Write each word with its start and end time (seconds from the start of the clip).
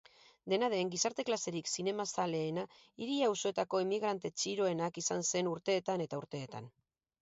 Dena 0.53 0.69
den, 0.73 0.87
gizarte-klaserik 0.95 1.69
zinemazaleena 1.73 2.65
hiri-auzoetako 2.79 3.85
inmigrante 3.87 4.35
txiroena 4.41 4.93
izan 5.07 5.27
zen 5.33 5.57
urteetan 5.57 6.07
eta 6.11 6.25
urteetan. 6.27 6.77